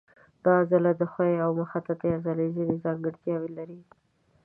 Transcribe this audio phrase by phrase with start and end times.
[0.43, 3.79] دا عضله د ښویې او مخططې عضلې ځینې ځانګړتیاوې لري.